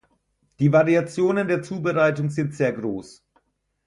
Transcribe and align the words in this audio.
Die 0.57 0.71
Variationen 0.71 1.47
der 1.47 1.61
Zubereitung 1.61 2.31
sind 2.31 2.55
sehr 2.55 2.73
groß. 2.73 3.23